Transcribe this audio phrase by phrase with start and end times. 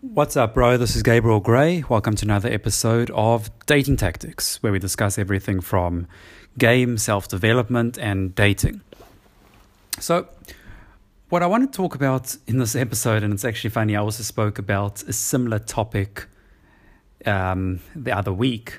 [0.00, 0.76] What's up, bro?
[0.76, 1.82] This is Gabriel Gray.
[1.88, 6.06] Welcome to another episode of Dating Tactics, where we discuss everything from
[6.56, 8.80] game, self development, and dating.
[9.98, 10.28] So,
[11.30, 14.22] what I want to talk about in this episode, and it's actually funny, I also
[14.22, 16.28] spoke about a similar topic
[17.26, 18.78] um, the other week,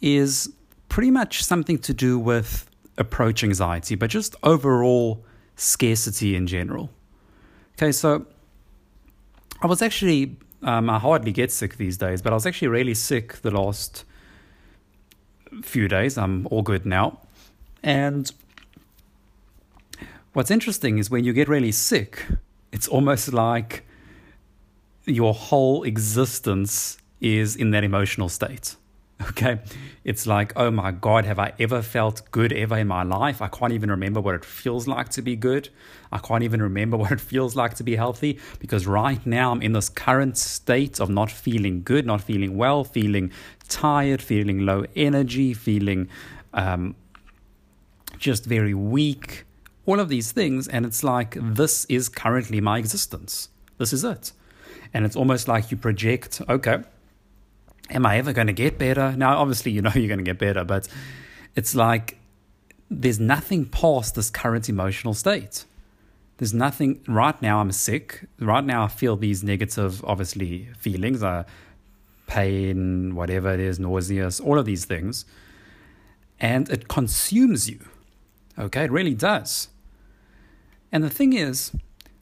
[0.00, 0.50] is
[0.88, 2.66] pretty much something to do with
[2.96, 5.22] approach anxiety, but just overall
[5.56, 6.88] scarcity in general.
[7.76, 8.24] Okay, so
[9.62, 12.94] I was actually, um, I hardly get sick these days, but I was actually really
[12.94, 14.04] sick the last
[15.62, 16.16] few days.
[16.16, 17.18] I'm all good now.
[17.82, 18.30] And
[20.32, 22.24] what's interesting is when you get really sick,
[22.72, 23.86] it's almost like
[25.04, 28.76] your whole existence is in that emotional state.
[29.30, 29.60] Okay.
[30.02, 33.42] It's like, oh my God, have I ever felt good ever in my life?
[33.42, 35.68] I can't even remember what it feels like to be good.
[36.10, 39.60] I can't even remember what it feels like to be healthy because right now I'm
[39.60, 43.30] in this current state of not feeling good, not feeling well, feeling
[43.68, 46.08] tired, feeling low energy, feeling
[46.54, 46.96] um,
[48.18, 49.44] just very weak,
[49.84, 50.66] all of these things.
[50.66, 53.50] And it's like, this is currently my existence.
[53.76, 54.32] This is it.
[54.94, 56.84] And it's almost like you project, okay
[57.90, 59.12] am I ever going to get better?
[59.16, 60.88] Now, obviously, you know you're going to get better, but
[61.56, 62.18] it's like
[62.90, 65.64] there's nothing past this current emotional state.
[66.38, 67.60] There's nothing right now.
[67.60, 68.24] I'm sick.
[68.38, 71.44] Right now, I feel these negative, obviously, feelings, uh,
[72.26, 75.26] pain, whatever it is, nauseous, all of these things.
[76.38, 77.80] And it consumes you.
[78.58, 79.68] Okay, it really does.
[80.90, 81.72] And the thing is,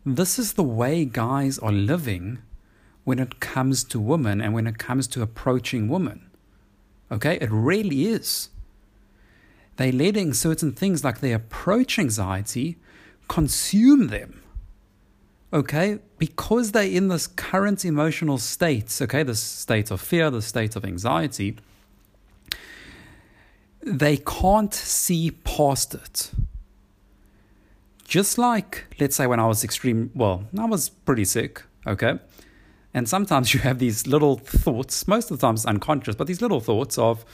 [0.04, 2.38] this is the way guys are living
[3.08, 6.28] when it comes to women and when it comes to approaching women.
[7.10, 8.50] Okay, it really is.
[9.76, 12.76] They're letting certain things like their approach anxiety
[13.26, 14.42] consume them.
[15.54, 20.76] Okay, because they're in this current emotional state, okay, this state of fear, the state
[20.76, 21.56] of anxiety,
[23.80, 26.30] they can't see past it.
[28.04, 32.18] Just like, let's say, when I was extreme, well, I was pretty sick, okay,
[32.94, 36.60] and sometimes you have these little thoughts, most of the times unconscious, but these little
[36.60, 37.24] thoughts of,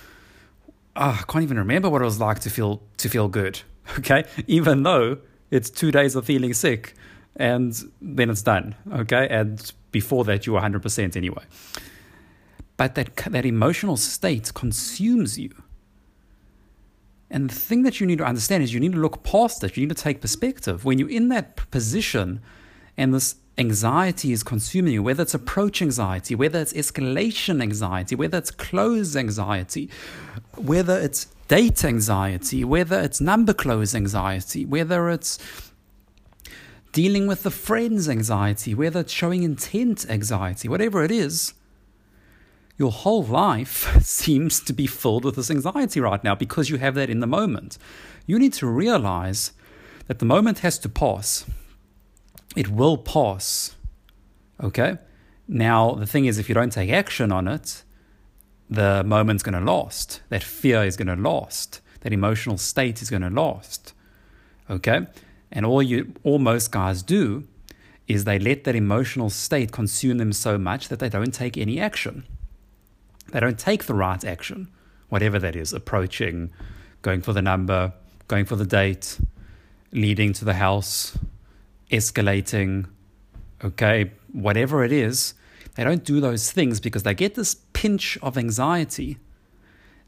[0.96, 3.60] oh, I can't even remember what it was like to feel to feel good.
[3.98, 5.18] Okay, even though
[5.50, 6.94] it's two days of feeling sick,
[7.36, 8.74] and then it's done.
[8.90, 11.44] Okay, and before that you were hundred percent anyway.
[12.78, 15.50] But that that emotional state consumes you.
[17.30, 19.76] And the thing that you need to understand is you need to look past it.
[19.76, 20.84] You need to take perspective.
[20.86, 22.40] When you're in that position,
[22.96, 28.38] and this anxiety is consuming you, whether it's approach anxiety, whether it's escalation anxiety, whether
[28.38, 29.88] it's close anxiety,
[30.56, 35.38] whether it's date anxiety, whether it's number close anxiety, whether it's
[36.92, 41.54] dealing with the friends anxiety, whether it's showing intent anxiety, whatever it is,
[42.76, 46.94] your whole life seems to be filled with this anxiety right now because you have
[46.94, 47.78] that in the moment.
[48.26, 49.52] You need to realize
[50.06, 51.44] that the moment has to pass
[52.54, 53.76] it will pass.
[54.62, 54.98] Okay?
[55.46, 57.82] Now, the thing is, if you don't take action on it,
[58.70, 60.20] the moment's going to last.
[60.30, 61.80] That fear is going to last.
[62.00, 63.92] That emotional state is going to last.
[64.70, 65.06] Okay?
[65.52, 67.44] And all you, all most guys do
[68.06, 71.80] is they let that emotional state consume them so much that they don't take any
[71.80, 72.24] action.
[73.32, 74.68] They don't take the right action,
[75.08, 76.52] whatever that is approaching,
[77.02, 77.92] going for the number,
[78.28, 79.18] going for the date,
[79.92, 81.16] leading to the house,
[81.90, 82.86] escalating,
[83.62, 85.34] okay, whatever it is,
[85.74, 89.18] they don't do those things because they get this pinch of anxiety.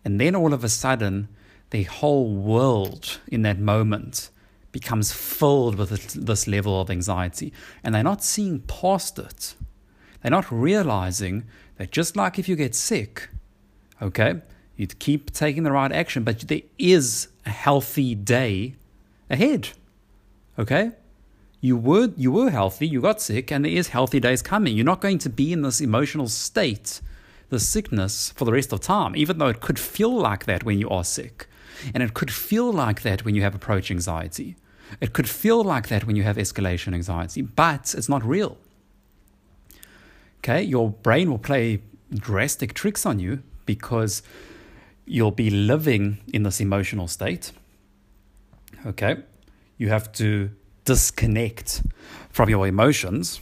[0.04, 1.28] And then all of a sudden,
[1.70, 4.31] the whole world in that moment
[4.70, 7.53] becomes filled with this level of anxiety.
[7.82, 9.54] And they're not seeing past it.
[10.20, 11.44] They're not realizing
[11.78, 13.28] that just like if you get sick,
[14.00, 14.42] okay,
[14.76, 18.75] you'd keep taking the right action, but there is a healthy day
[19.31, 19.70] ahead.
[20.59, 20.92] Okay?
[21.66, 24.77] You were you were healthy, you got sick, and there is healthy days coming.
[24.77, 27.01] You're not going to be in this emotional state,
[27.48, 30.78] the sickness for the rest of time, even though it could feel like that when
[30.78, 31.48] you are sick.
[31.92, 34.57] And it could feel like that when you have approach anxiety.
[35.01, 38.57] It could feel like that when you have escalation anxiety, but it's not real.
[40.39, 41.83] Okay, your brain will play
[42.15, 44.22] drastic tricks on you because
[45.04, 47.51] you'll be living in this emotional state.
[48.86, 49.16] Okay,
[49.77, 50.51] you have to
[50.86, 51.83] disconnect
[52.30, 53.41] from your emotions.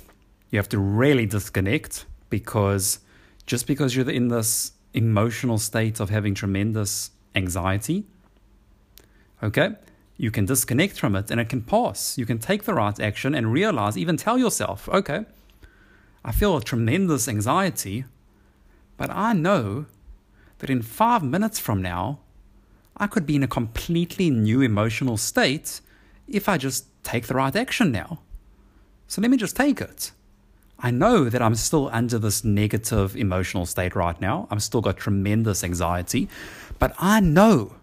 [0.51, 2.99] You have to really disconnect because
[3.47, 8.07] just because you're in this emotional state of having tremendous anxiety,
[9.43, 9.75] okay,
[10.17, 12.17] you can disconnect from it and it can pass.
[12.17, 15.27] You can take the right action and realize, even tell yourself, okay,
[16.25, 18.07] I feel a tremendous anxiety,
[18.97, 19.87] but I know
[20.59, 22.21] that in five minutes from now,
[22.97, 25.81] I could be in a completely new emotional state
[26.27, 28.21] if I just take the right action now.
[29.07, 30.11] So let me just take it.
[30.81, 34.49] I know that I'm still under this negative emotional state right now.
[34.51, 36.29] I'm still got tremendous anxiety,
[36.79, 37.77] but I know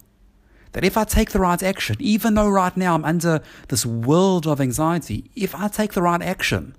[0.72, 4.46] that if I take the right action, even though right now I'm under this world
[4.46, 6.74] of anxiety, if I take the right action,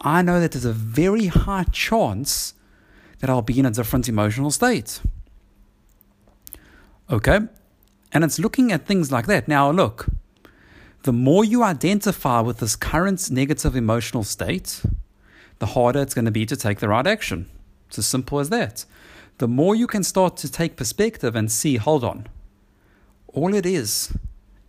[0.00, 2.54] I know that there's a very high chance
[3.20, 5.00] that I'll be in a different emotional state.
[7.10, 7.40] Okay?
[8.12, 9.48] And it's looking at things like that.
[9.48, 10.06] Now, look,
[11.08, 14.82] the more you identify with this current negative emotional state,
[15.58, 17.48] the harder it's going to be to take the right action.
[17.86, 18.84] It's as simple as that.
[19.38, 22.26] The more you can start to take perspective and see, hold on,
[23.28, 24.12] all it is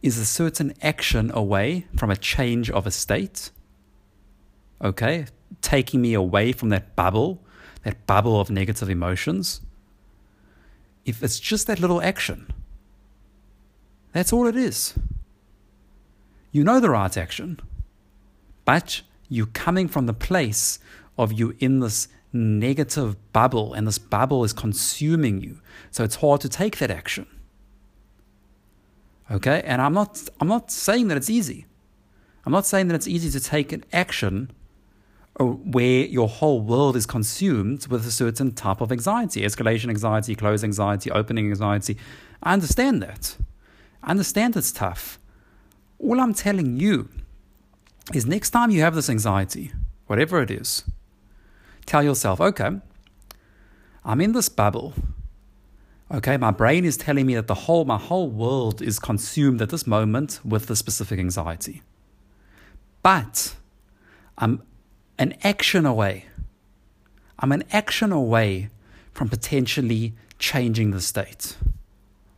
[0.02, 3.52] is a certain action away from a change of a state.
[4.82, 5.26] Okay?
[5.62, 7.44] Taking me away from that bubble,
[7.84, 9.60] that bubble of negative emotions.
[11.04, 12.48] If it's just that little action,
[14.14, 14.94] that's all it is.
[16.52, 17.60] You know the right action,
[18.66, 20.80] but you're coming from the place
[21.18, 25.60] of you in this negative bubble, and this bubble is consuming you.
[25.92, 27.28] So it's hard to take that action.
[29.32, 31.68] Okay, and I'm not I'm not saying that it's easy.
[32.46, 34.52] I'm not saying that it's easy to take an action
[35.40, 40.34] uh, where your whole world is consumed with a certain type of anxiety, escalation anxiety,
[40.34, 41.98] close anxiety, opening anxiety.
[42.42, 43.38] I understand that.
[44.02, 45.20] I understand it's tough.
[46.00, 47.10] All I'm telling you
[48.14, 49.72] is next time you have this anxiety,
[50.08, 50.84] whatever it is,
[51.86, 52.80] tell yourself, okay,
[54.06, 54.94] I'm in this bubble.
[56.12, 59.70] Okay, my brain is telling me that the whole my whole world is consumed at
[59.70, 61.84] this moment with the specific anxiety.
[63.04, 63.56] But
[64.38, 64.64] I'm
[65.20, 66.26] an action away.
[67.38, 68.70] I'm an action away
[69.14, 71.58] from potentially changing the state.